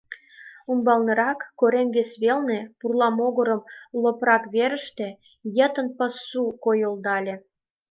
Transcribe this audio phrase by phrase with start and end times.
[0.71, 3.61] Умбалнырак, корем вес велне, пурла могырым
[4.01, 5.07] лопрак верыште
[5.55, 7.35] йытын пасу койылдале.